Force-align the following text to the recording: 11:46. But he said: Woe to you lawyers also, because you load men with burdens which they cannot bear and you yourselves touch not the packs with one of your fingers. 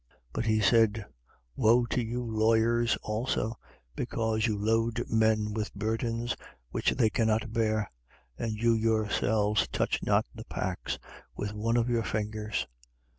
11:46. 0.33 0.33
But 0.33 0.45
he 0.45 0.59
said: 0.61 1.05
Woe 1.55 1.85
to 1.85 2.03
you 2.03 2.23
lawyers 2.23 2.97
also, 3.03 3.59
because 3.95 4.47
you 4.47 4.57
load 4.57 5.05
men 5.11 5.53
with 5.53 5.75
burdens 5.75 6.35
which 6.71 6.89
they 6.95 7.11
cannot 7.11 7.53
bear 7.53 7.91
and 8.35 8.53
you 8.53 8.73
yourselves 8.73 9.67
touch 9.67 10.01
not 10.01 10.25
the 10.33 10.45
packs 10.45 10.97
with 11.35 11.53
one 11.53 11.77
of 11.77 11.87
your 11.87 12.01
fingers. 12.01 12.65